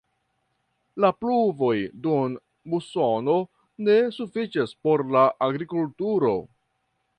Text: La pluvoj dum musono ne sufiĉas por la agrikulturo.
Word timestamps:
La 1.03 1.11
pluvoj 1.23 1.75
dum 2.07 2.33
musono 2.73 3.37
ne 3.89 3.99
sufiĉas 4.17 4.75
por 4.87 5.07
la 5.17 5.29
agrikulturo. 5.51 6.37